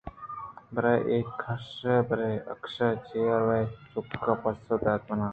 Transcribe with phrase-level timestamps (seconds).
[0.73, 2.75] برے اے کش ءُ برے آکش
[3.07, 5.29] چیا رَوَئے؟ چُک ءَ پسّہ دات امّاں